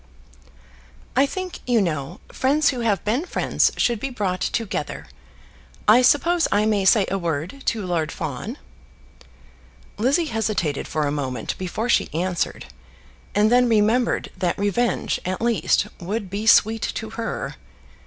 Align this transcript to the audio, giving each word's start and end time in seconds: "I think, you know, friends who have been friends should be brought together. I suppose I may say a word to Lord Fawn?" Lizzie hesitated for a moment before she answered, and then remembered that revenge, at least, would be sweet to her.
"I 1.15 1.27
think, 1.27 1.59
you 1.67 1.79
know, 1.79 2.21
friends 2.31 2.69
who 2.69 2.79
have 2.79 3.05
been 3.05 3.23
friends 3.23 3.71
should 3.77 3.99
be 3.99 4.09
brought 4.09 4.41
together. 4.41 5.05
I 5.87 6.01
suppose 6.01 6.47
I 6.51 6.65
may 6.65 6.85
say 6.85 7.05
a 7.11 7.19
word 7.19 7.61
to 7.67 7.85
Lord 7.85 8.11
Fawn?" 8.11 8.57
Lizzie 9.99 10.25
hesitated 10.25 10.87
for 10.87 11.05
a 11.05 11.11
moment 11.11 11.55
before 11.59 11.87
she 11.87 12.11
answered, 12.15 12.65
and 13.35 13.51
then 13.51 13.69
remembered 13.69 14.31
that 14.35 14.57
revenge, 14.57 15.19
at 15.23 15.39
least, 15.39 15.85
would 15.99 16.31
be 16.31 16.47
sweet 16.47 16.81
to 16.95 17.11
her. 17.11 17.55